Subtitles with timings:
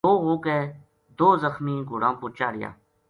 [0.05, 0.57] لو ہو کے
[1.17, 2.69] دو زخمی گھوڑاں پو چاہڑیا